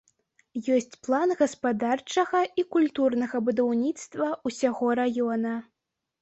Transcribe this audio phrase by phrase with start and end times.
[0.75, 5.55] Ёсць план гаспадарчага і культурнага будаўніцтва ўсяго раёна.